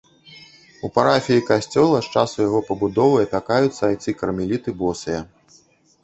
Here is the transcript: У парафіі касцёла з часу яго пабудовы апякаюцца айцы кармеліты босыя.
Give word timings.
У 0.87 0.89
парафіі 0.93 1.41
касцёла 1.49 1.97
з 2.05 2.15
часу 2.21 2.37
яго 2.47 2.61
пабудовы 2.69 3.19
апякаюцца 3.25 3.83
айцы 3.89 4.15
кармеліты 4.23 4.69
босыя. 4.81 5.21